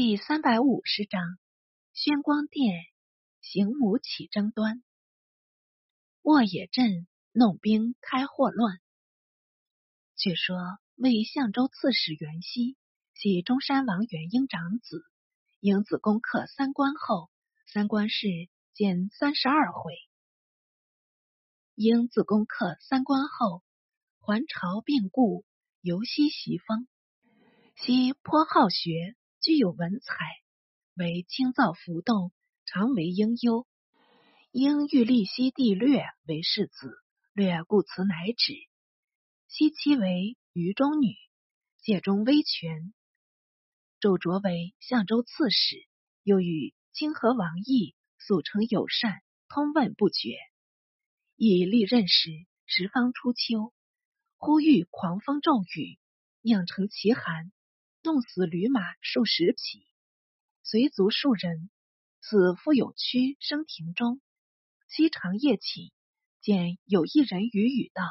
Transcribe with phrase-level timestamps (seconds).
[0.00, 1.40] 第三百五十章，
[1.92, 2.84] 宣光殿
[3.40, 4.84] 行母起争端，
[6.22, 8.78] 沃野镇弄兵开祸乱。
[10.14, 10.56] 却说
[10.94, 12.76] 为相州刺史袁熙，
[13.12, 15.02] 系中山王元英长子，
[15.58, 17.28] 英子攻克三关后，
[17.66, 18.28] 三关事
[18.74, 19.94] 见三十二回。
[21.74, 23.64] 英自攻克三关后，
[24.20, 25.44] 还朝病故，
[25.80, 26.86] 游西袭封。
[27.74, 29.16] 西颇好学，
[29.48, 30.14] 具有文采，
[30.94, 32.32] 为清造浮动，
[32.66, 33.66] 常为应忧。
[34.50, 36.92] 应欲立西帝略为世子，
[37.32, 38.52] 略故辞乃止。
[39.46, 41.14] 西妻为余中女，
[41.80, 42.92] 借中威权。
[44.00, 45.76] 周卓为相州刺史，
[46.22, 50.36] 又与清河王毅素成友善，通问不绝。
[51.36, 52.32] 以历任时，
[52.66, 53.72] 时方初秋，
[54.36, 55.98] 忽遇狂风骤雨，
[56.42, 57.50] 酿成奇寒。
[58.02, 59.86] 冻死驴马数十匹，
[60.62, 61.70] 随卒数人。
[62.20, 64.20] 死复有屈生庭中，
[64.88, 65.92] 西长夜寝，
[66.42, 68.02] 见有一人语语道：“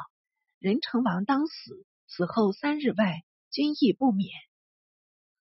[0.57, 4.31] 任成王当死，死后三日外，君亦不免。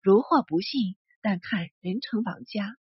[0.00, 2.76] 如或不信，但看任成王家。”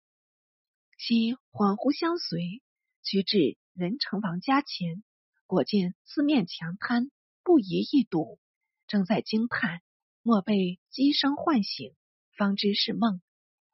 [0.97, 2.61] 西恍惚相随，
[3.01, 5.03] 趋至任成王家前，
[5.45, 7.11] 果见四面墙瘫，
[7.43, 8.39] 不宜一睹，
[8.87, 9.81] 正在惊叹。
[10.23, 11.95] 莫被机声唤醒，
[12.37, 13.21] 方知是梦。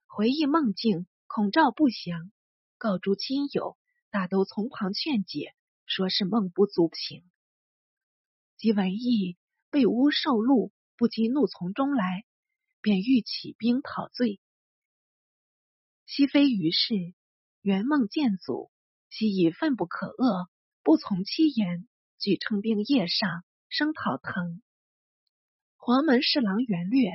[0.06, 2.32] 回忆梦境，恐兆不祥，
[2.78, 3.78] 告诸亲友，
[4.12, 5.54] 大都从旁劝解，
[5.86, 7.26] 说是梦不足平。
[8.56, 9.38] 及闻义
[9.70, 12.24] 被诬受禄，不禁怒从中来，
[12.80, 14.40] 便欲起兵讨罪。
[16.06, 17.14] 熹妃于是
[17.62, 18.72] 圆梦见阻，
[19.10, 20.48] 昔已愤不可遏，
[20.82, 24.62] 不从其言，举称兵夜上，声讨腾。
[25.88, 27.12] 黄门侍郎元略、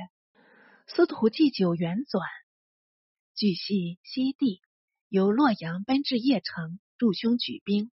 [0.87, 2.23] 司徒祭酒元纂，
[3.35, 4.61] 据系西帝
[5.09, 7.91] 由洛阳奔至邺城，助兄举兵。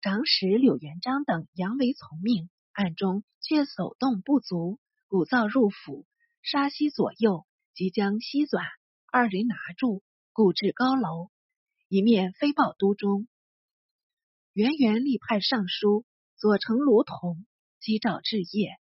[0.00, 6.06] 长史柳元璋等扬为从命，暗中却手动不足，鼓噪入府，
[6.40, 8.62] 杀西左右，即将西纂
[9.12, 10.02] 二人拿住，
[10.32, 11.28] 固置高楼，
[11.88, 13.28] 一面飞报都中。
[14.54, 17.44] 元元立派尚书左丞卢仝
[17.80, 18.78] 击诏至邺，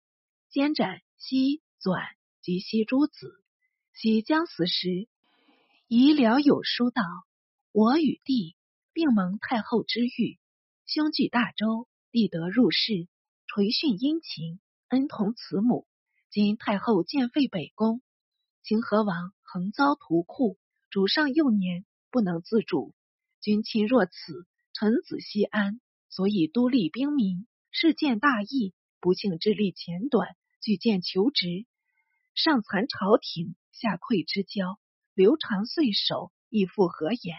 [0.50, 1.00] 监斩。
[1.24, 2.02] 西纂
[2.42, 3.40] 及西诸子，
[3.94, 5.06] 西将死时，
[5.86, 7.00] 遗了有书道
[7.70, 8.56] ：“我与弟
[8.92, 10.40] 并蒙太后之遇，
[10.84, 13.06] 兄据大周，弟得入世，
[13.46, 15.86] 垂训殷勤，恩同慈母。
[16.28, 18.02] 今太后建废北宫，
[18.64, 20.58] 秦和王横遭屠库，
[20.90, 22.96] 主上幼年，不能自主。
[23.40, 28.74] 君亲若此，臣子西安，所以都立兵民，事见大义。
[28.98, 31.66] 不幸之力浅短。”举荐求职，
[32.36, 34.78] 上惭朝廷，下愧之交，
[35.12, 37.36] 留长岁首，亦复何言？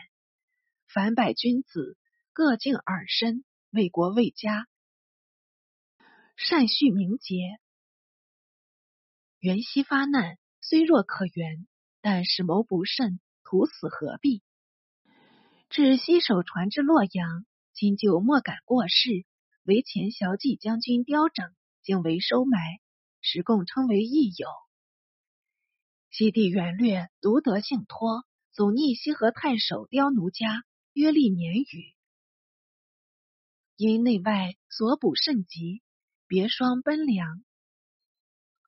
[0.87, 1.97] 凡百君子，
[2.33, 4.67] 各敬尔身，为国为家，
[6.35, 7.35] 善续名节。
[9.39, 11.65] 袁熙发难，虽若可原，
[12.01, 14.43] 但使谋不慎，徒死何必？
[15.69, 19.25] 至西守传至洛阳，今就莫敢过世，
[19.63, 22.82] 为前骁骑将军雕整，竟为收埋。
[23.23, 24.47] 时共称为义友。
[26.11, 31.95] 西帝元略独得信托，祖逆西河太守刁奴家，约立年余。
[33.77, 35.81] 因内外所补甚急，
[36.27, 37.43] 别双奔梁。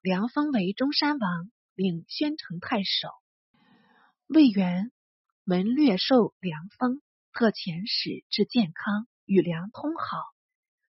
[0.02, 3.10] 梁封为中山王，领宣城太守。
[4.26, 4.92] 魏元
[5.44, 7.02] 闻略受梁封，
[7.34, 10.18] 特遣使至健康，与梁通好。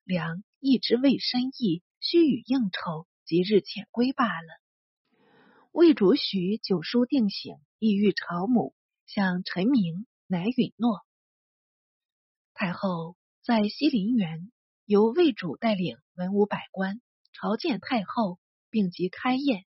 [0.04, 3.08] 梁一直未深意，须与应酬。
[3.26, 4.48] 即日遣归罢了。
[5.72, 8.72] 魏主许九叔定省，意欲朝母，
[9.04, 11.04] 向陈明，乃允诺。
[12.54, 14.52] 太后在西陵园，
[14.84, 17.00] 由魏主带领文武百官
[17.32, 18.38] 朝见太后，
[18.70, 19.66] 并即开宴。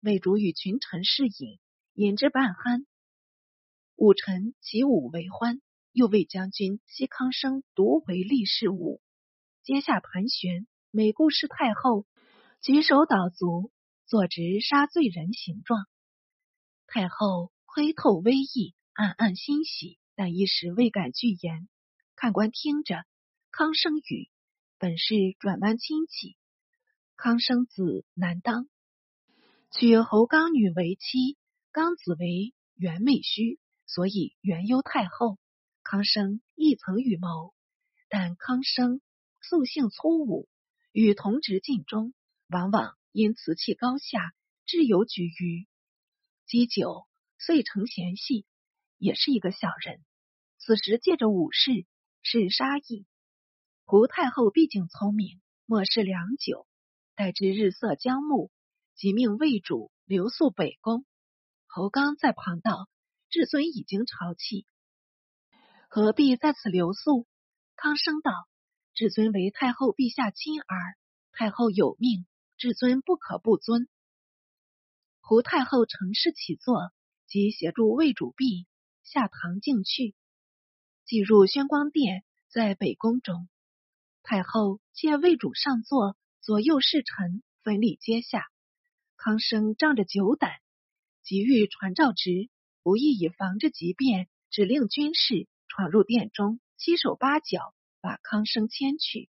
[0.00, 1.58] 魏主与群臣侍饮，
[1.94, 2.84] 饮之半酣。
[3.96, 9.00] 武臣起舞为欢，又为将军西康生独为立事武。
[9.62, 12.06] 阶下盘旋，每顾视太后。
[12.62, 13.72] 举手倒足，
[14.04, 15.86] 坐直杀罪人形状。
[16.86, 21.70] 太后窥透微意，暗暗欣喜，但一时未敢拒言。
[22.16, 23.06] 看官听着，
[23.50, 24.28] 康生语
[24.76, 26.36] 本是转弯亲戚，
[27.16, 28.68] 康生子难当，
[29.70, 31.38] 娶侯刚女为妻，
[31.72, 35.38] 刚子为元妹婿，所以元忧太后。
[35.82, 37.54] 康生亦曾预谋，
[38.10, 39.00] 但康生
[39.40, 40.46] 素性粗武，
[40.92, 42.12] 与同职尽忠。
[42.50, 44.34] 往往因瓷器高下，
[44.66, 45.68] 挚有举于
[46.46, 47.06] 积久，
[47.38, 48.44] 遂成贤系，
[48.98, 50.04] 也是一个小人。
[50.58, 51.86] 此时借着武士
[52.22, 53.06] 是杀意。
[53.84, 56.66] 胡太后毕竟聪明，莫视良久，
[57.14, 58.50] 待至日色将暮，
[58.96, 61.06] 即命魏主留宿北宫。
[61.66, 62.88] 侯刚在旁道
[63.30, 64.66] ：“至尊已经朝气，
[65.88, 67.28] 何必在此留宿？”
[67.76, 68.32] 康生道
[68.92, 70.96] ：“至尊为太后陛下亲儿，
[71.30, 72.26] 太后有命，
[72.60, 73.88] 至尊不可不尊。”
[75.22, 76.92] 胡太后乘势起坐，
[77.26, 78.66] 即协助魏主婢
[79.02, 80.14] 下堂进去。
[81.06, 83.48] 进入宣光殿，在北宫中，
[84.22, 88.46] 太后见魏主上座，左右侍臣分礼阶下。
[89.16, 90.52] 康生仗着酒胆，
[91.22, 92.50] 急欲传召职，
[92.82, 99.30] 不意以防着急变，指令军士闯入殿中，七手八脚把康生牵去。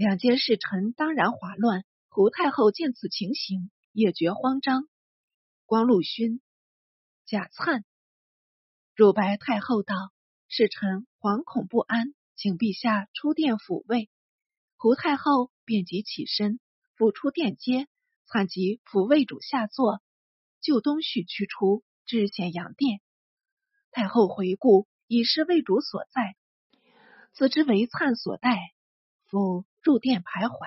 [0.00, 1.84] 两间侍臣当然哗乱。
[2.08, 3.70] 胡太后见此情形。
[3.92, 4.88] 也觉慌张。
[5.66, 6.40] 光禄勋
[7.26, 7.84] 贾灿
[8.94, 9.94] 入白太后道
[10.48, 14.08] ：“使臣惶恐不安，请陛下出殿抚慰。”
[14.78, 16.60] 胡太后便即起身，
[16.96, 17.88] 抚出殿阶，
[18.26, 20.00] 粲即抚慰主下座，
[20.60, 23.00] 就东序驱出至显阳殿。
[23.90, 26.36] 太后回顾，已是魏主所在，
[27.32, 28.72] 自知为灿所待，
[29.26, 30.66] 复入殿徘徊。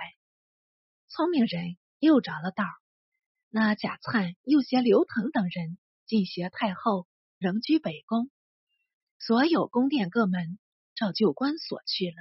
[1.08, 2.66] 聪明人又着了道。
[3.50, 7.08] 那贾灿又携刘腾等人进携太后，
[7.38, 8.32] 仍居北宫。
[9.20, 10.58] 所有宫殿各门
[10.96, 12.16] 照旧关锁去了。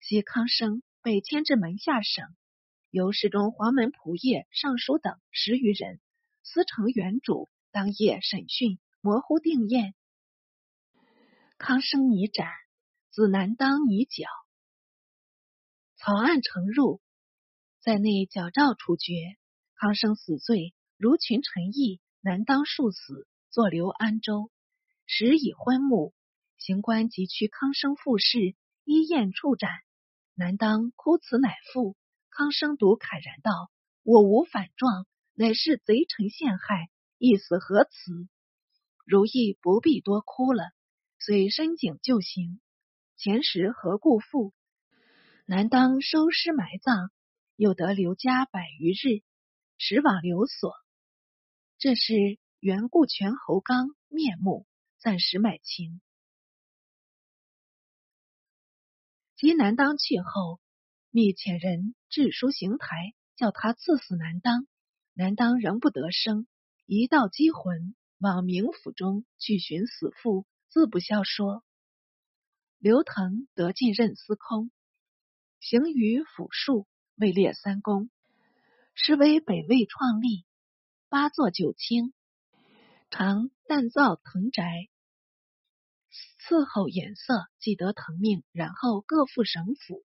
[0.00, 2.26] 西康生被牵至门下省，
[2.90, 6.00] 由侍中黄门仆射、尚书等十余人
[6.42, 9.94] 司成原主，当夜审讯，模糊定验。
[11.56, 12.48] 康生拟斩，
[13.10, 14.28] 子难当拟绞。
[16.02, 17.02] 草案呈入，
[17.82, 19.12] 在内矫诏处决。
[19.74, 24.50] 康生死罪，如群臣议，难当数死，坐留安州。
[25.04, 26.14] 时已昏暮，
[26.56, 29.68] 刑官即驱康生复试，依宴处斩。
[30.34, 31.98] 难当哭辞乃复。
[32.30, 33.70] 康生独慨然道
[34.02, 36.88] ：“我无反状，乃是贼臣陷害，
[37.18, 38.26] 一死何辞？
[39.04, 40.70] 如意不必多哭了，
[41.18, 42.58] 遂申请就刑。
[43.18, 44.54] 前时何故复？
[45.50, 47.10] 难当收尸埋葬，
[47.56, 49.24] 又得留家百余日。”
[49.78, 50.74] 时往留所，
[51.76, 54.64] 这是原故全侯刚面目，
[55.00, 56.00] 暂时买情。
[59.34, 60.60] 及南当去后，
[61.10, 64.68] 密遣人致书行台，叫他赐死南当。
[65.14, 66.46] 南当仍不得生，
[66.86, 71.64] 一道积魂往冥府中去寻死父，自不消说。
[72.78, 74.70] 刘腾得进任司空，
[75.60, 78.10] 行于府庶，位列三公。
[78.94, 80.44] 实为北魏创立，
[81.08, 82.12] 八座九卿，
[83.10, 84.88] 常淡造藤宅，
[86.46, 90.04] 伺候颜色，既得腾命，然后各赴省府，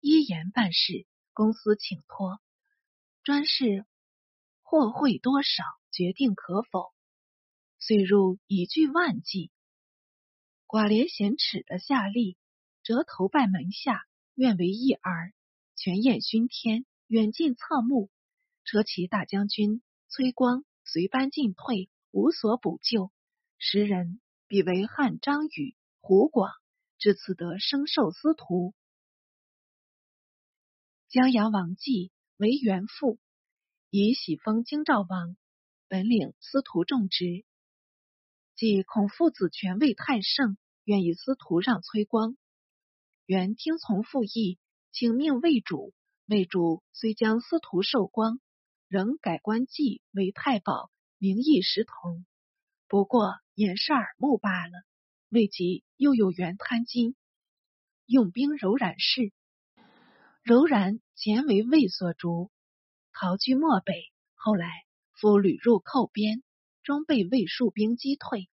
[0.00, 2.40] 依言办事，公私请托，
[3.22, 3.86] 专事
[4.62, 6.92] 货汇多少，决定可否。
[7.78, 9.52] 遂入以具万计，
[10.66, 12.36] 寡廉鲜耻的下吏，
[12.82, 14.04] 折头拜门下，
[14.38, 15.34] 愿为一儿，
[15.74, 16.86] 权宴熏天。
[17.08, 18.08] 远近侧目，
[18.62, 23.10] 车骑大将军崔光随班进退，无所补救。
[23.58, 26.52] 时人比为汉张宇、胡广，
[26.98, 28.74] 至此得生受司徒。
[31.08, 33.18] 江阳王继为元父，
[33.90, 35.36] 以喜封京兆王，
[35.88, 37.44] 本领司徒重职。
[38.54, 42.36] 即孔父子权位太盛，愿以司徒让崔光。
[43.28, 44.58] 原听从父意，
[44.90, 45.92] 请命魏主。
[46.24, 48.40] 魏主虽将司徒寿光，
[48.88, 52.24] 仍改官纪为太保，名义实同，
[52.86, 54.72] 不过掩饰耳目罢了。
[55.28, 57.16] 未及又有原贪金，
[58.06, 59.34] 用兵柔然氏，
[60.42, 62.50] 柔然前为魏所逐，
[63.12, 64.70] 逃居漠北，后来
[65.12, 66.42] 复屡入寇边，
[66.82, 68.48] 终被魏戍兵击退。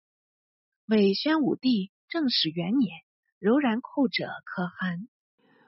[0.88, 3.03] 魏宣武帝正始元年，
[3.44, 5.10] 柔然寇者可汗。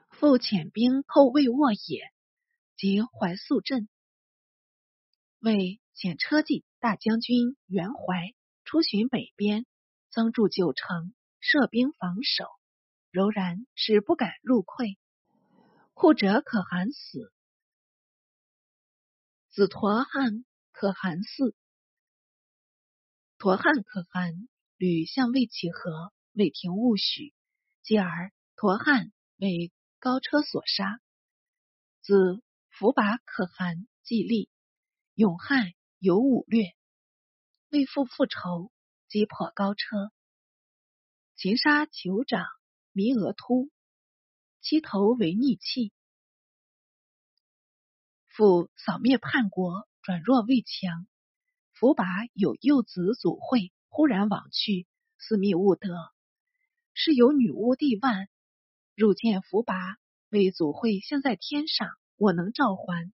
[0.08, 2.10] 复遣兵寇魏沃野
[2.74, 3.90] 及怀素镇，
[5.40, 9.66] 为遣车骑大将军袁怀出巡北边，
[10.08, 12.46] 增筑九城，设兵防守。
[13.10, 14.96] 柔然是不敢入溃。
[15.92, 17.30] 护者可汗死，
[19.50, 21.52] 子陀汉可汗嗣。
[23.36, 27.34] 陀汉可汗屡向魏乞和，未听勿许，
[27.86, 29.72] 继而陀汉为。
[29.98, 31.00] 高车所杀，
[32.02, 34.50] 子伏拔可汗继立，
[35.14, 36.76] 永汉有武略，
[37.70, 38.70] 为父复仇，
[39.08, 40.12] 击破高车，
[41.34, 42.46] 擒杀酋长
[42.92, 43.70] 弥额突，
[44.60, 45.92] 其头为逆气。
[48.28, 51.08] 父扫灭叛国，转弱为强。
[51.72, 54.86] 福拔有幼子祖惠，忽然往去，
[55.18, 55.88] 私密勿得，
[56.98, 58.26] 是由女巫帝万
[58.94, 59.74] 入见福拔，
[60.30, 63.12] 为祖会现在天上，我能召还，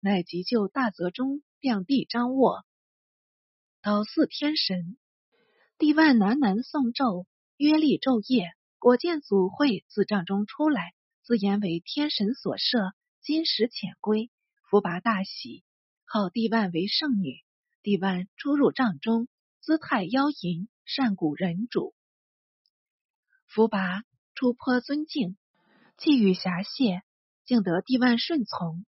[0.00, 2.64] 乃急救大泽中亮帝张卧，
[3.82, 4.98] 导四天神。
[5.78, 14.32] 帝万喃喃诵咒，约立昼夜，果见祖会自帐中出来，自言为天神所设，今时遣归。
[14.68, 15.62] 福拔大喜，
[16.04, 17.36] 号帝万为圣女。
[17.84, 19.28] 帝万出入帐中，
[19.60, 21.94] 姿态妖淫，善古人主。
[23.52, 24.04] 福拔
[24.36, 25.36] 出颇尊敬，
[25.96, 27.02] 寄予侠谢，
[27.44, 28.86] 竟得帝万顺从。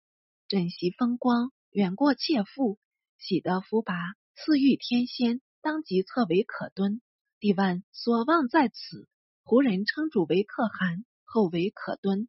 [0.47, 2.79] 枕席风光，远过妾妇，
[3.19, 3.93] 喜得福拔
[4.33, 7.01] 似遇天仙，当即侧为可敦。
[7.39, 9.07] 帝万所望在此，
[9.43, 12.27] 胡人称主为可汗，后为可敦，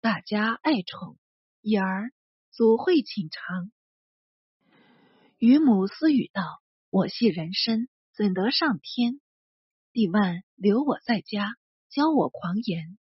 [0.00, 1.18] 大家爱宠。
[1.60, 2.10] 已儿
[2.52, 3.70] 祖惠寝长，
[5.36, 9.20] 与母私语道：“我系人身，怎得上天？”
[9.92, 11.56] 帝万留我在家，
[11.88, 12.98] 教我狂言。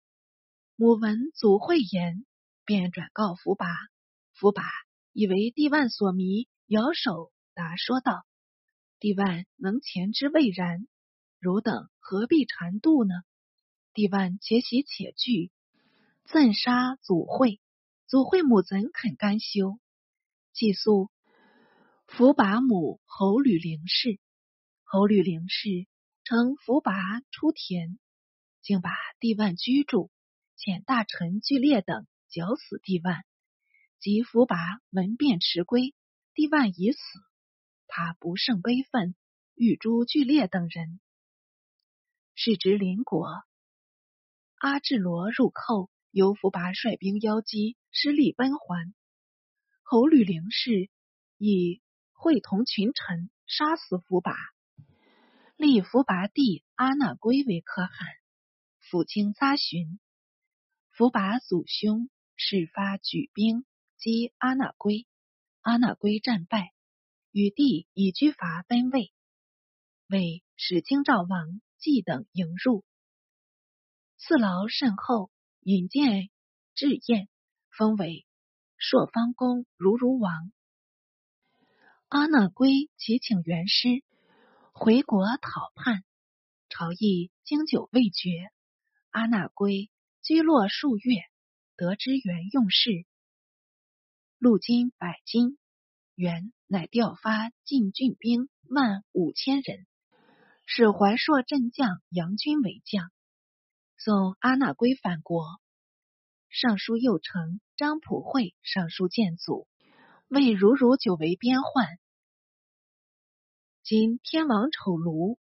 [0.76, 2.24] 母闻祖惠言，
[2.64, 3.66] 便转告福拔。
[4.32, 4.62] 福拔
[5.12, 8.24] 以为帝万所迷，摇手答说道
[9.00, 10.86] ：“帝万能前之未然，
[11.40, 13.14] 汝等何必缠度呢？”
[13.92, 15.50] 帝万且喜且惧，
[16.24, 17.60] 赠杀祖惠。
[18.06, 19.80] 祖惠母怎肯甘休？
[20.52, 21.10] 寄宿
[22.06, 24.20] 福拔母侯吕灵氏，
[24.84, 25.88] 侯吕灵氏
[26.28, 28.00] 乘福拔出田，
[28.60, 28.90] 竟把
[29.20, 30.10] 帝万居住，
[30.58, 33.24] 遣大臣巨烈等绞死帝万。
[34.00, 34.58] 及福拔
[34.90, 35.94] 闻变迟归，
[36.34, 36.98] 帝万已死，
[37.86, 39.14] 他不胜悲愤，
[39.54, 40.98] 欲诛巨烈等人。
[42.34, 43.28] 是值邻国，
[44.56, 45.92] 阿智罗入寇。
[46.10, 48.92] 由福拔率兵邀击，失利奔还。
[49.84, 50.90] 侯吕灵氏
[51.36, 51.80] 以
[52.10, 54.34] 会同群臣杀死福拔，
[55.56, 58.08] 立福拔弟阿那圭为可汗。
[58.80, 59.98] 抚清匝巡，
[60.90, 63.64] 福拔祖兄始发举兵
[63.96, 65.06] 击阿那圭，
[65.62, 66.72] 阿那圭战败，
[67.32, 69.12] 与弟以军阀分位，
[70.08, 72.84] 为使京兆王季等迎入，
[74.16, 75.30] 赐劳甚厚。
[75.68, 76.30] 引荐
[76.76, 77.28] 至宴，
[77.76, 78.24] 封为
[78.76, 80.52] 朔方公如如王。
[82.06, 84.04] 阿那圭祈请元师
[84.78, 86.04] 回国讨叛，
[86.68, 88.28] 朝议经久未决。
[89.10, 89.90] 阿那圭
[90.22, 91.22] 居落数月，
[91.76, 93.06] 得知元用事，
[94.38, 95.56] 路金百金，
[96.14, 99.86] 元乃调发禁郡兵万五千人，
[100.66, 103.10] 使怀朔镇将杨军为将。
[103.96, 105.58] 送阿那圭返国，
[106.50, 109.66] 尚书右丞张普惠上书谏阻，
[110.28, 111.98] 为如如久为边患。
[113.88, 115.38] 今天王丑庐，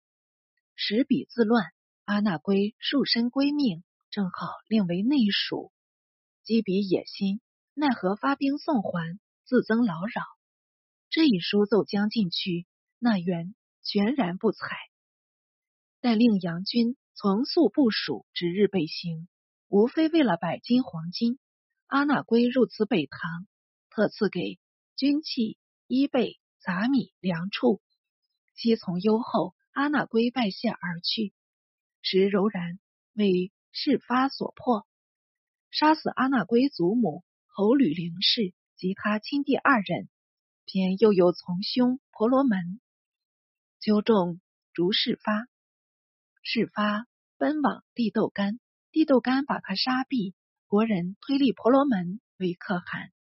[0.75, 1.66] 使彼自乱，
[2.04, 5.72] 阿那圭束身归命，正好令为内属，
[6.44, 7.42] 积彼野心，
[7.74, 10.22] 奈何发兵送还，自增劳扰。
[11.10, 12.68] 这一书奏将进去，
[13.00, 14.78] 那元全然不睬，
[16.00, 16.96] 但令杨军。
[17.16, 19.28] 从速部署，指日备行，
[19.70, 21.40] 无非为了百金黄金。
[21.88, 23.48] 阿那圭入此北唐，
[23.90, 24.60] 特赐给
[24.96, 27.82] 军器、衣被、杂米、粮畜。
[28.56, 31.34] 悉从优厚，阿那归拜谢而去。
[32.02, 32.80] 时柔然
[33.14, 34.88] 为事发所迫，
[35.72, 40.08] 杀死阿那归祖母侯吕灵氏及他亲弟二人，
[40.66, 42.80] 偏又有从兄婆罗门
[43.80, 44.40] 纠众
[44.74, 45.48] 逐事发。
[46.42, 47.08] 事发
[47.38, 48.60] 奔往地豆干，
[48.92, 50.34] 地豆干把他杀毙。
[50.68, 53.12] 国人推立婆罗门为可汗。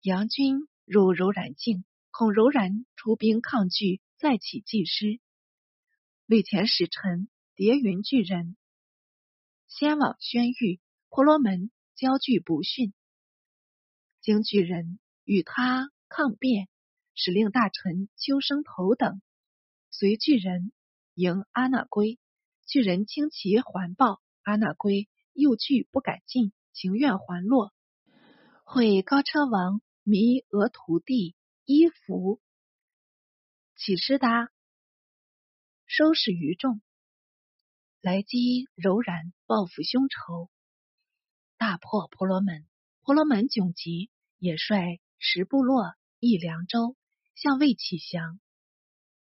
[0.00, 5.18] 杨军入柔然境，孔柔然出兵抗拒，再起祭师。
[6.26, 8.56] 为前使臣叠云巨人
[9.66, 10.78] 先往宣谕，
[11.08, 12.92] 婆罗门焦惧不逊。
[14.20, 16.68] 经巨人与他抗辩，
[17.14, 19.22] 使令大臣秋生头等
[19.90, 20.70] 随巨人。
[21.14, 22.18] 迎阿那圭，
[22.66, 27.72] 巨人轻骑环抱，阿那圭又惧不敢进，情愿还落。
[28.64, 32.40] 会高车王弥额徒弟伊福
[33.76, 34.50] 起师达，
[35.86, 36.82] 收拾于众，
[38.00, 40.50] 来击柔然，报复凶仇，
[41.56, 42.66] 大破婆罗门。
[43.02, 46.96] 婆罗门窘急，也率十部落一凉州，
[47.36, 48.40] 向魏启降。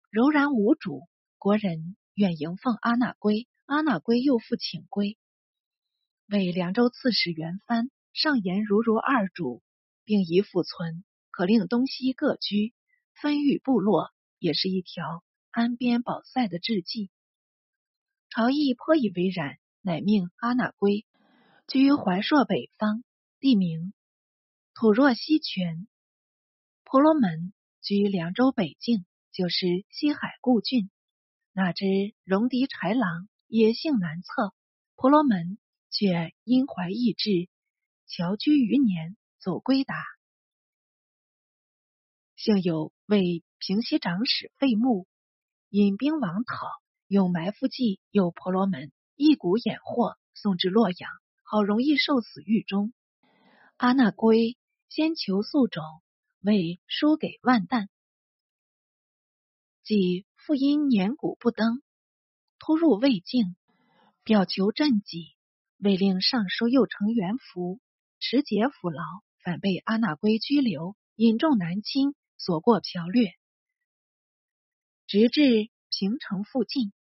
[0.09, 5.19] 柔然无主，国人愿迎奉阿那归，阿那归又复请归。
[6.25, 9.61] 为凉州刺史元藩上言如如二主，
[10.05, 11.05] 并宜复存，
[11.35, 12.73] 可令东西各居，
[13.13, 17.11] 分域部落，也是一条安边保塞的志计。
[18.29, 21.05] 朝议颇以为然，乃命阿那归
[21.67, 23.03] 居怀朔北方，
[23.41, 23.93] 地名
[24.73, 25.87] 土若西泉；
[26.85, 27.51] 婆罗门
[27.81, 29.05] 居凉州北境。
[29.33, 30.89] 就是西海故郡，
[31.51, 31.85] 哪知
[32.23, 34.53] 戎狄豺狼，野性难测。
[34.95, 35.57] 婆罗门
[35.89, 37.49] 却因怀异志，
[38.07, 40.14] 侨居余年，走归达。
[42.35, 45.07] 幸有为平西长史费穆
[45.69, 46.67] 引兵王讨，
[47.07, 51.09] 用埋伏计诱婆罗门一股掩获，送至洛阳，
[51.43, 52.93] 好容易受死狱中。
[53.77, 54.57] 阿那归
[54.89, 55.83] 先求宿种，
[56.41, 57.87] 为输给万旦。
[59.83, 61.81] 即复因年谷不登，
[62.59, 63.55] 突入魏境，
[64.23, 65.35] 表求赈济，
[65.77, 67.79] 未令尚书右丞元福
[68.19, 69.01] 持节抚劳，
[69.43, 73.35] 反被阿那归拘留，引众南侵，所过剽掠，
[75.07, 76.93] 直至平城附近，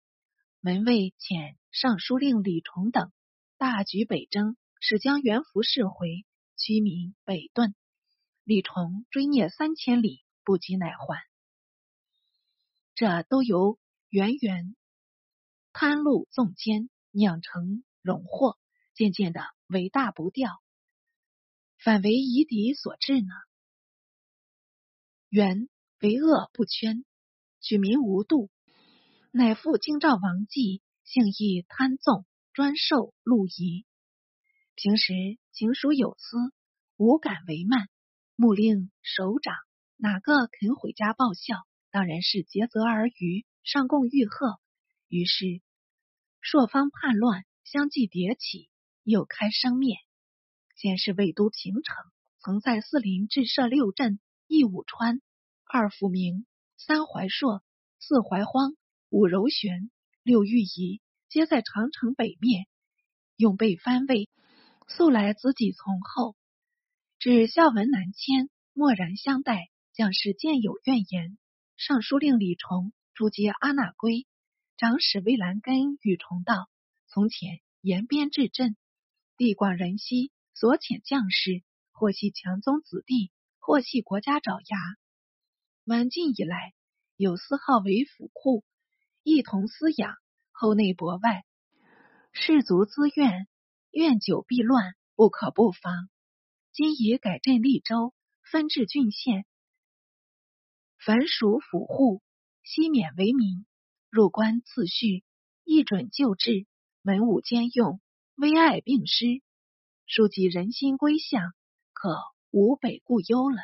[0.61, 3.13] 门卫遣尚书令李崇等
[3.57, 6.25] 大举北征，使将元福释回，
[6.57, 7.75] 居民北遁。
[8.45, 11.27] 李崇追孽三千里，不及乃还。
[12.95, 14.77] 这都由源源
[15.73, 18.59] 贪禄纵奸酿成荣祸，
[18.95, 20.63] 渐渐的为大不掉，
[21.79, 23.33] 反为夷狄所致呢？
[25.33, 27.07] 元为恶不圈，
[27.59, 28.51] 举民无度，
[29.31, 33.87] 乃复京兆王继，性亦贪纵，专受禄夷。
[34.75, 35.15] 平时
[35.51, 36.37] 行属有司，
[36.99, 37.89] 无敢为慢。
[38.37, 39.55] 目令首长，
[39.97, 41.67] 哪个肯回家报效？
[41.91, 44.61] 当然是竭泽而渔，上贡欲贺。
[45.09, 45.63] 于是
[46.43, 48.69] 朔方叛乱相继迭起，
[49.03, 49.97] 又开生面。
[50.77, 51.97] 先是魏都平城，
[52.39, 54.21] 曾在四邻置设六镇：
[54.55, 55.23] 一武川，
[55.65, 56.45] 二抚明，
[56.77, 57.63] 三怀朔，
[57.99, 58.77] 四怀荒，
[59.09, 59.91] 五柔玄，
[60.23, 62.67] 六御仪，皆在长城北面。
[63.37, 64.29] 永被藩魏
[64.89, 66.37] 素来子己从后，
[67.19, 71.39] 至孝文南迁，默然相待，将士渐有怨言。
[71.79, 74.27] 尚书令李崇出接阿那归，
[74.77, 76.69] 长史魏兰根与崇道：
[77.07, 78.77] 从前沿边治镇，
[79.39, 83.33] 地广人稀，所遣将士或系强宗子弟，
[83.63, 84.79] 或系国家爪牙。
[85.85, 86.75] 晚晋以来，
[87.17, 88.65] 有司号为府库，
[89.23, 90.17] 一同饲养，
[90.51, 91.45] 后内博外，
[92.33, 93.47] 士卒资怨，
[93.93, 96.11] 愿久必乱，不可不防。
[96.73, 98.13] 今已改镇利州，
[98.51, 99.47] 分治郡县。
[100.99, 102.21] 凡属府户，
[102.65, 103.65] 悉免为民。
[104.11, 105.23] 入关次序，
[105.63, 106.67] 一准就治，
[107.03, 108.01] 文武兼用，
[108.35, 109.41] 威爱并施，
[110.07, 111.55] 庶几人心归向，
[111.93, 112.11] 可
[112.53, 113.57] 无北顾忧了。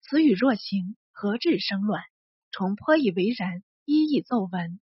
[0.00, 2.02] 此语若行，何至生乱？
[2.50, 4.80] 重颇以为然，一一奏闻。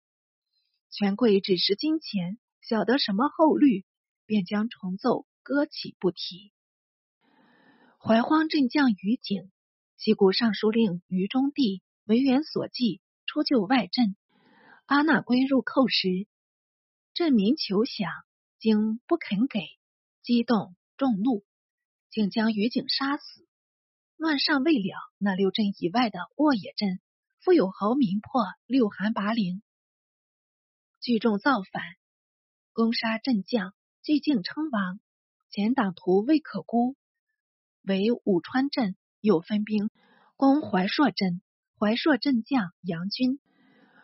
[0.90, 3.86] 权贵只识金钱，晓得什么后虑，
[4.26, 6.52] 便将重奏搁起不提。
[7.98, 9.50] 怀荒镇将于景，
[9.96, 11.82] 西谷尚书令于中帝。
[12.04, 14.16] 为元所记，出救外镇。
[14.84, 16.28] 阿那归入寇时，
[17.14, 18.06] 镇民求饷，
[18.60, 19.60] 竟不肯给，
[20.22, 21.44] 激动众怒，
[22.10, 23.46] 竟将于景杀死。
[24.16, 27.00] 乱尚未了，那六镇以外的沃野镇，
[27.40, 29.62] 复有豪民破六韩拔陵，
[31.00, 31.82] 聚众造反，
[32.72, 35.00] 攻杀镇将，俱竟称王。
[35.50, 36.96] 前党徒魏可孤
[37.82, 39.90] 为武川镇，又分兵
[40.36, 41.42] 攻怀朔镇。
[41.78, 43.38] 怀朔镇将杨军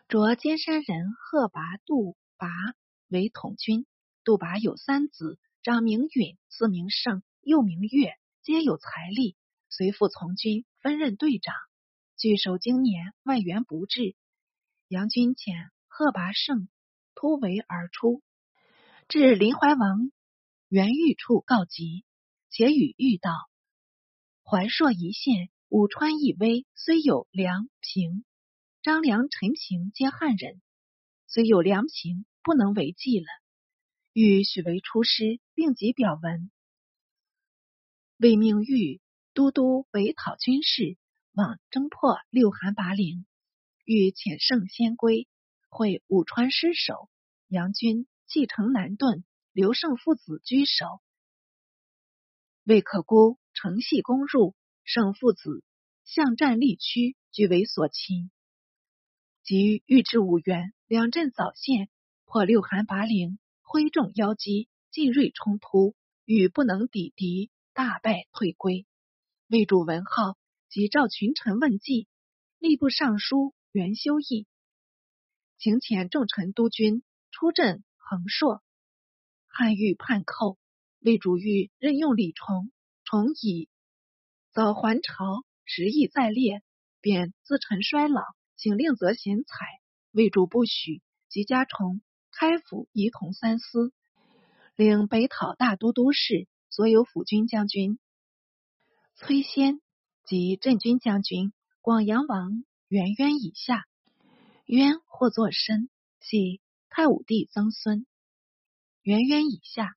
[0.09, 2.49] 着尖山人贺拔、杜拔
[3.09, 3.87] 为统军。
[4.25, 9.37] 杜拔有三子，长名允，字名胜，又名岳，皆有财力，
[9.69, 11.55] 随父从军，分任队长。
[12.17, 14.15] 据守经年，外援不至。
[14.89, 16.69] 杨军遣贺拔胜
[17.15, 18.23] 突围而出，
[19.09, 20.13] 至临淮王
[20.69, 22.05] 袁玉处告急，
[22.49, 23.31] 且与玉道：
[24.45, 25.51] 怀朔一县。
[25.69, 28.27] 武川一威，虽有梁平、
[28.83, 30.61] 张良、陈平皆汉人，
[31.27, 33.25] 虽有梁平，不能为继了。
[34.13, 36.51] 欲许为出师，并即表文，
[38.23, 39.01] 为命欲
[39.35, 40.97] 都督北讨军事，
[41.33, 43.27] 往征破六韩拔陵。
[43.85, 45.27] 欲遣圣先归，
[45.69, 47.11] 会武川失守，
[47.49, 51.03] 杨军继承南遁，刘胜父子居守。
[52.63, 54.55] 魏可孤乘隙攻入。
[54.85, 55.65] 胜父子
[56.05, 58.31] 向战力屈，俱为所擒。
[59.43, 61.89] 及欲至五原，两阵早陷，
[62.25, 68.87] 破六韩拔陵，挥众邀击，进锐冲突，与不能抵敌，大败退归。
[69.49, 70.37] 魏主文浩
[70.69, 72.09] 即召群臣问计，
[72.61, 74.47] 吏部尚书袁修义
[75.59, 78.63] 请遣众臣督军出镇横朔。
[79.47, 80.59] 汉欲叛寇，
[81.01, 82.73] 魏主欲任用李崇，
[83.05, 83.69] 崇以
[84.53, 86.63] 早还朝，时意在列，
[87.01, 88.23] 便自陈衰老，
[88.57, 89.67] 请令择贤才。
[90.11, 93.93] 魏主不许，即加崇开府仪同三司，
[94.77, 97.99] 领北讨大都督事，所有辅军将军。
[99.15, 99.83] 崔仙
[100.25, 103.85] 及镇军将军广阳王元渊以下，
[104.65, 108.07] 渊或作申，系太武帝曾孙。
[109.03, 109.95] 元渊以下，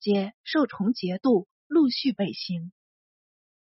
[0.00, 2.72] 皆受崇节度，陆续北行。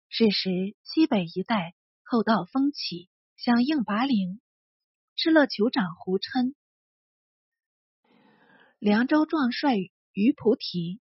[0.09, 1.75] 是时西北一带
[2.05, 4.41] 寇盗风起，响应拔陵。
[5.17, 6.55] 敕勒酋长胡琛、
[8.79, 9.77] 凉州壮帅
[10.13, 11.01] 于菩提、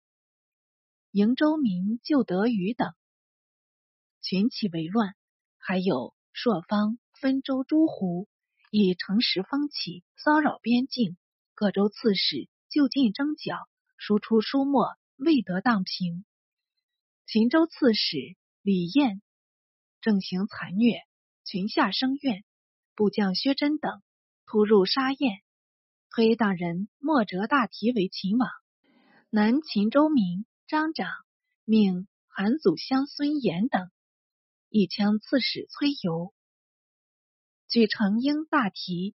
[1.13, 2.95] 瀛州民旧德宇等。
[4.23, 5.17] 群起为乱，
[5.59, 8.29] 还有朔方分州诸胡
[8.71, 11.17] 以城池风起，骚扰边境。
[11.55, 13.57] 各州刺史就近征剿，
[13.97, 16.25] 输出书墨，未得荡平。
[17.27, 19.21] 秦州刺史李彦
[20.01, 21.03] 正行残虐，
[21.45, 22.45] 群下生怨。
[22.95, 24.03] 部将薛真等
[24.47, 25.43] 突入沙堰，
[26.11, 28.49] 推党人莫哲大提为秦王。
[29.31, 31.09] 南秦州民张长
[31.65, 33.91] 命韩祖相孙延等。
[34.69, 36.33] 一枪刺史崔游，
[37.67, 39.17] 举成英大提，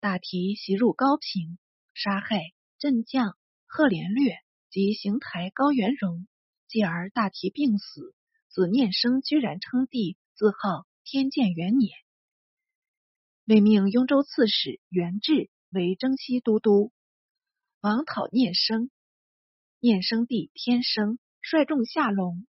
[0.00, 1.58] 大提袭入高平，
[1.92, 2.40] 杀害
[2.80, 4.34] 镇将贺连略
[4.68, 6.26] 及邢台高元荣，
[6.66, 8.12] 继而大提病死，
[8.48, 11.96] 子念生居然称帝，自号天监元年。
[13.44, 16.90] 为命雍州刺史元志为征西都督，
[17.80, 18.90] 王讨念生，
[19.84, 22.46] 念生帝天生率众下龙。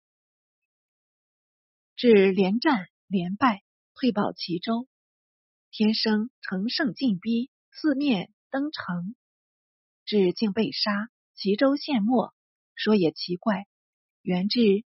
[1.98, 3.62] 至连战连败，
[3.94, 4.88] 退保齐州。
[5.70, 9.18] 天生乘胜进逼，四面登城，
[10.06, 11.10] 至竟被杀。
[11.34, 12.34] 齐州陷没。
[12.74, 13.66] 说也奇怪，
[14.22, 14.86] 元至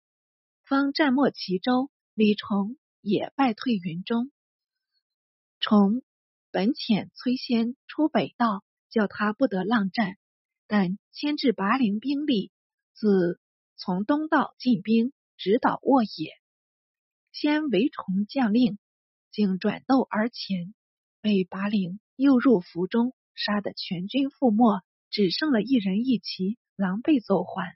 [0.63, 4.31] 方战没齐州，李崇也败退云中。
[5.59, 6.01] 崇
[6.49, 10.17] 本遣崔仙出北道，叫他不得浪战，
[10.69, 12.51] 但牵制拔陵兵力，
[12.93, 13.41] 自
[13.75, 16.39] 从东道进兵，直捣沃野。
[17.32, 18.77] 先为崇将令，
[19.32, 20.75] 竟转斗而前，
[21.21, 27.75] 被拔陵诱入府中，杀得全军覆没，只剩了一人一骑，狼狈走还。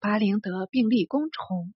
[0.00, 1.72] 拔陵得并立攻崇，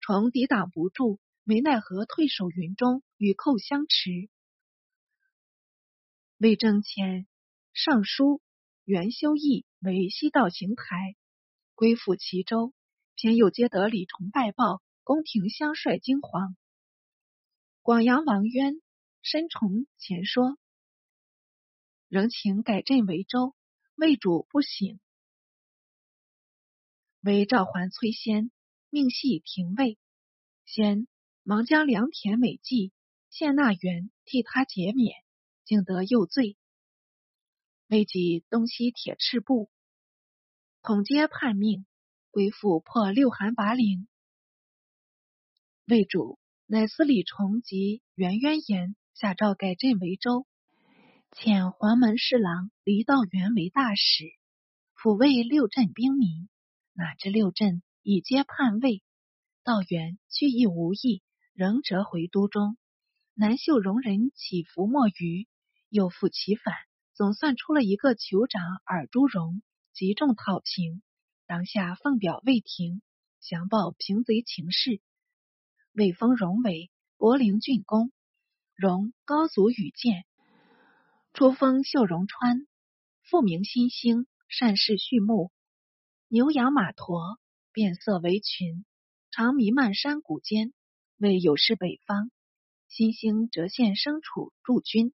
[0.00, 4.28] 崇抵挡不住，没奈何退守云中，与寇相持。
[6.36, 7.24] 魏征遣
[7.72, 8.42] 尚书
[8.90, 11.14] 袁修义为西道行台，
[11.76, 12.74] 归附齐州，
[13.14, 14.82] 偏又接得李崇拜报。
[15.04, 16.56] 宫廷相率惊惶，
[17.82, 18.82] 广阳王渊
[19.22, 20.58] 申崇前说，
[22.08, 23.54] 仍请改镇为州。
[23.94, 24.98] 魏主不省，
[27.20, 28.50] 为召还崔仙，
[28.88, 29.98] 命系廷尉。
[30.64, 31.06] 先
[31.44, 32.92] 忙将良田美计
[33.30, 35.14] 献纳元，替他减免，
[35.64, 36.56] 竟得又罪。
[37.90, 39.68] 未及东西铁赤部，
[40.80, 41.86] 统皆叛命，
[42.30, 44.06] 归附破六寒拔陵。
[45.88, 50.46] 魏主乃司李崇及袁渊言下诏改镇为州，
[51.32, 54.26] 遣黄门侍郎黎道元为大使，
[54.96, 56.48] 抚慰六镇兵民。
[56.92, 59.02] 哪知六镇已皆叛魏，
[59.64, 61.24] 道元去意无益，
[61.54, 62.76] 仍折回都中。
[63.34, 65.48] 南秀容人起伏莫余，
[65.88, 66.72] 又复其反，
[67.20, 69.60] 总算出了一个酋长尔朱荣，
[69.92, 71.02] 集众讨平。
[71.46, 73.02] 当下奉表魏廷，
[73.40, 75.02] 详报平贼情事。
[75.92, 78.10] 魏封荣为博陵郡公，
[78.74, 80.24] 荣高祖羽见，
[81.34, 82.66] 初封秀容川，
[83.20, 85.52] 复名新兴，善事畜牧，
[86.26, 87.38] 牛羊马驼，
[87.70, 88.86] 变色为群，
[89.30, 90.72] 常弥漫山谷间，
[91.18, 92.30] 为有事北方。
[92.88, 95.12] 新兴折现牲畜驻军，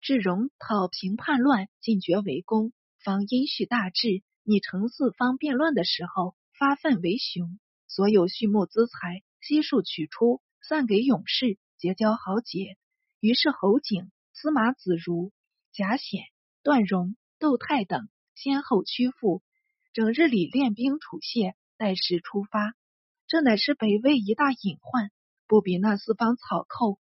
[0.00, 7.58] 至荣讨平叛乱，进爵为公，方因序大治，拟成四方变乱的时候，发愤为雄。
[7.86, 12.76] 所有畜牧资财悉数取出，散给勇士，结交豪杰。
[13.20, 15.32] 于是侯景、司马子如、
[15.72, 16.22] 贾显、
[16.62, 19.42] 段荣、窦泰等先后屈服，
[19.92, 22.74] 整日里练兵处械，待时出发。
[23.26, 25.10] 这乃是北魏一大隐患。
[25.48, 26.98] 不比那四方草寇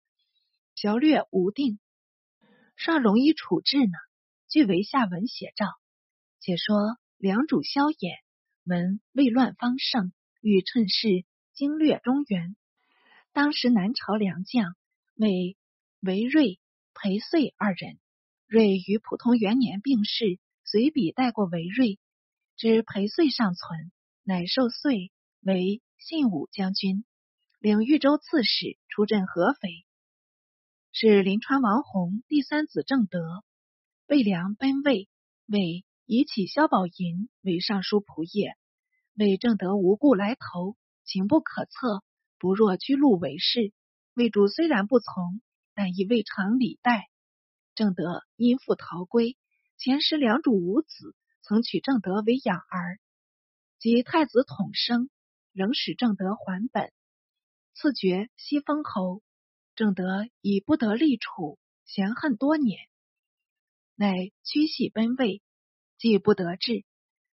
[0.76, 1.80] 剽掠无定，
[2.76, 3.92] 尚容易处置呢。
[4.48, 5.66] 据为下文写照，
[6.40, 8.18] 且说梁主萧衍
[8.64, 12.54] 闻魏乱方盛，欲趁势经略中原。
[13.32, 14.76] 当时南朝良将
[15.14, 15.56] 为
[16.00, 16.60] 韦睿、
[16.94, 17.98] 裴遂二人。
[18.46, 21.98] 睿于普通元年病逝，随笔带过韦睿，
[22.56, 23.90] 知裴遂尚存，
[24.22, 25.10] 乃授遂
[25.40, 27.04] 为信武将军，
[27.58, 29.85] 领豫州刺史，出镇合肥。
[30.98, 33.44] 是临川王弘第三子正德，
[34.06, 35.10] 魏良奔魏，
[35.46, 38.56] 魏以起萧宝寅为尚书仆射。
[39.14, 42.02] 魏正德无故来投，情不可测，
[42.38, 43.74] 不若居禄为士。
[44.14, 45.42] 魏主虽然不从，
[45.74, 47.10] 但亦未尝礼待。
[47.74, 49.36] 正德因父逃归，
[49.76, 52.98] 前时两主无子，曾娶正德为养儿，
[53.78, 55.10] 及太子统生，
[55.52, 56.90] 仍使正德还本，
[57.74, 59.20] 赐爵西封侯。
[59.76, 62.88] 正德已不得立储，嫌恨多年，
[63.94, 65.42] 乃屈膝奔魏，
[65.98, 66.84] 既不得志，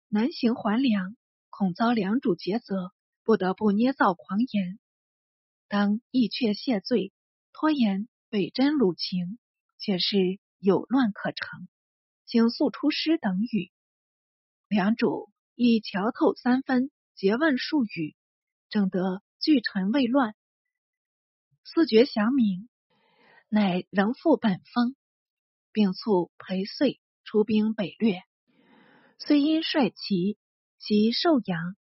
[0.10, 1.18] 南行还梁，
[1.50, 4.78] 恐遭梁主诘责，不得不捏造狂言，
[5.68, 7.12] 当意却谢罪，
[7.52, 9.40] 拖延北征鲁秦。
[9.86, 11.68] 且是有乱可成，
[12.26, 13.70] 请速出师等语。
[14.70, 18.16] 梁主以桥透三分，诘问数语，
[18.70, 20.36] 正得俱臣未乱，
[21.64, 22.70] 四绝降明，
[23.50, 24.96] 乃仍复本封，
[25.72, 28.22] 并促裴遂出兵北掠。
[29.20, 30.38] 虽因率齐
[30.80, 31.76] 其寿阳，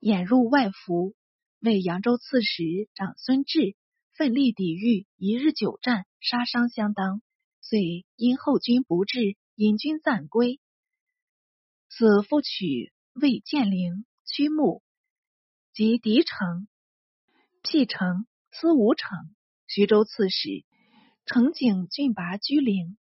[0.00, 1.14] 掩入外伏，
[1.60, 3.76] 为扬州刺史长孙志。
[4.16, 7.20] 奋力抵御，一日久战，杀伤相当，
[7.60, 10.60] 遂因后军不至，引军暂归。
[11.88, 14.84] 此复取魏建陵、曲牧
[15.72, 16.68] 及狄城、
[17.66, 19.34] 辟城、司吴城、
[19.66, 20.66] 徐州刺史
[21.24, 22.98] 程景郡拔居陵，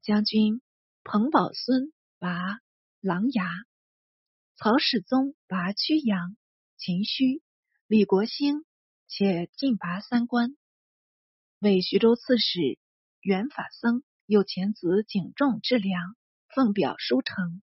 [0.00, 0.62] 将军
[1.04, 2.58] 彭宝孙拔
[3.02, 3.44] 琅琊，
[4.56, 6.38] 曹世宗拔曲阳、
[6.78, 7.42] 秦须，
[7.86, 8.64] 李国兴。
[9.10, 10.54] 且进拔三关，
[11.60, 12.78] 为徐州刺史
[13.22, 16.14] 元法僧又遣子景仲之良，
[16.54, 17.62] 奉表书城。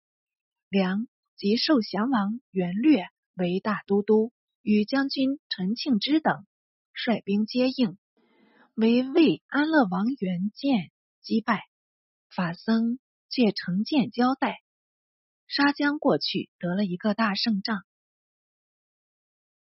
[0.69, 6.47] 梁即受降王元略为大都督，与将军陈庆之等
[6.93, 7.99] 率兵接应，
[8.75, 10.91] 为魏安乐王元建
[11.23, 11.69] 击败。
[12.29, 14.63] 法僧却乘剑交代，
[15.49, 17.85] 杀将过去，得了一个大胜仗。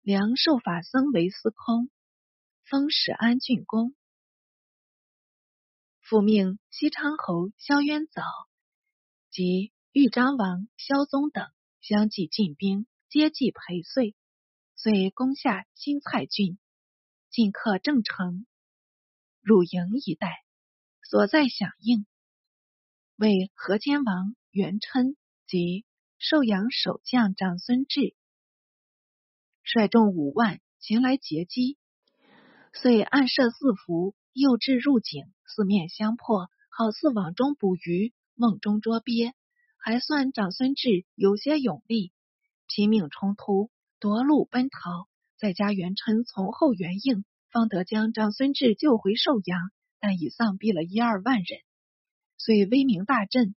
[0.00, 1.90] 梁受法僧为司空，
[2.64, 3.94] 封始安郡公，
[6.00, 8.22] 复命西昌侯萧渊藻
[9.30, 11.48] 及豫章王萧宗等
[11.80, 14.14] 相继进兵，接济裴遂，
[14.82, 16.58] 遂攻下新蔡郡，
[17.30, 18.46] 进克郑城、
[19.40, 20.42] 汝营一带，
[21.08, 22.04] 所在响应，
[23.14, 25.16] 为河间王元琛
[25.46, 25.84] 及
[26.18, 28.16] 寿阳守将长孙志。
[29.62, 31.78] 率众五万前来截击，
[32.72, 39.32] 遂暗设四伏，诱至入井，四面相迫，好似网中捕鱼，梦中捉鳖。
[39.76, 42.12] 还算长孙志有些勇力，
[42.66, 43.70] 拼命冲突，
[44.02, 45.08] 夺路奔逃。
[45.38, 51.60] 再加元琛从后援应，方得将长孙志救回寿阳，但已丧毙了一二万人，
[52.36, 53.54] 遂威名大振，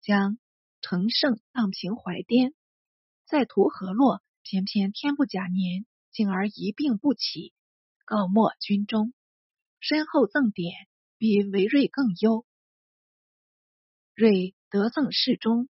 [0.00, 0.38] 将
[0.80, 2.54] 乘胜荡平淮滇，
[3.26, 4.22] 再图河洛。
[4.44, 7.52] 偏偏天不假年，竟而一病不起，
[8.04, 9.12] 告没军中。
[9.80, 10.72] 身后赠典，
[11.18, 12.46] 比韦睿更优。
[14.14, 15.68] 睿得赠侍中，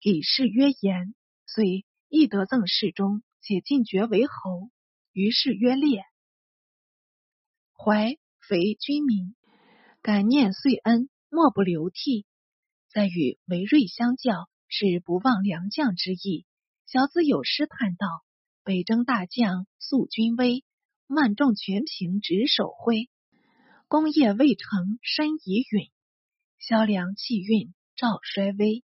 [0.00, 1.14] 给事曰严，
[1.46, 4.68] 遂亦得赠侍中，且进爵为侯。
[5.12, 6.02] 于是曰烈。
[7.72, 9.34] 怀肥君民，
[10.02, 12.26] 感念岁恩，莫不流涕。
[12.92, 16.44] 在与韦睿相较，是不忘良将之意。
[16.86, 18.06] 小子有诗叹道
[18.64, 20.64] ：“北征大将肃军威，
[21.06, 23.08] 万众全凭执手挥。
[23.86, 25.88] 功业未成身已陨，
[26.58, 28.82] 萧梁气运兆衰微。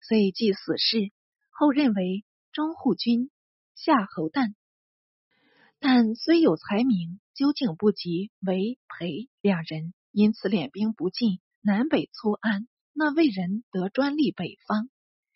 [0.00, 1.12] 遂记死事，
[1.50, 2.24] 后任为
[2.56, 3.30] 中护军
[3.74, 4.54] 夏侯旦。
[5.78, 12.66] 但虽有才名，究竟不及韦裴两人，因此敛兵不进，南北粗安。
[12.94, 14.88] 那魏人得专利北方，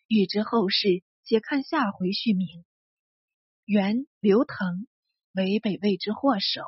[0.09, 2.64] 欲知后事。”且看下回续名。
[3.66, 4.87] 原刘腾
[5.33, 6.62] 为北魏之祸首，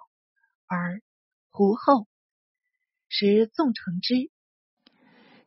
[0.66, 1.00] 而
[1.48, 2.06] 胡后
[3.08, 4.30] 时纵成之。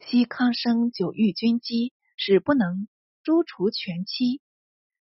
[0.02, 2.88] 西康生久遇军机，使不能
[3.24, 4.42] 诛除全妻，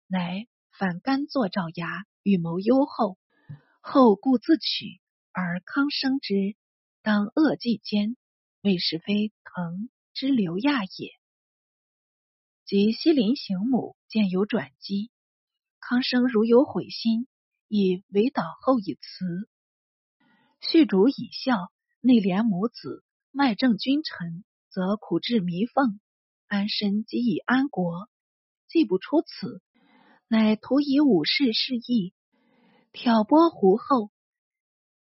[0.06, 3.16] 乃反甘作爪牙，预谋优厚，
[3.80, 5.00] 后故自取，
[5.32, 6.56] 而康生之，
[7.02, 8.16] 当恶计间，
[8.60, 11.12] 为是非腾之流亚也。
[12.66, 15.10] 及西林行母见有转机，
[15.80, 17.26] 康生如有悔心，
[17.68, 19.48] 以为导后以辞。
[20.60, 25.98] 续主以孝，内怜母子，外正君臣，则苦至弥缝，
[26.46, 28.08] 安身即以安国。
[28.66, 29.62] 既不出此，
[30.36, 32.12] 乃图以武士示意，
[32.90, 34.10] 挑拨胡后。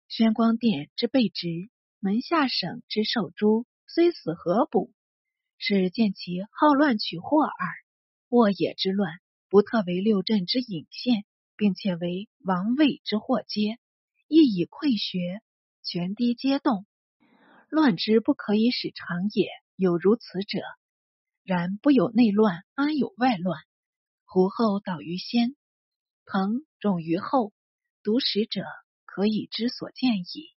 [0.08, 4.94] 宣光殿之备职，门下省之受诛，虽死何补？
[5.58, 7.70] 是见其好乱取祸耳。
[8.30, 9.14] 沃野之乱，
[9.50, 13.80] 不特为六镇之引线，并且为王位之祸阶，
[14.28, 15.42] 亦以溃学，
[15.82, 16.86] 全堤皆动。
[17.68, 20.60] 乱之不可以使长也，有如此者。
[21.44, 23.60] 然不有内乱，安有外乱？
[24.36, 25.56] 胡后导于先，
[26.26, 27.54] 朋种于后，
[28.04, 28.66] 读史者
[29.06, 30.55] 可以知所见矣。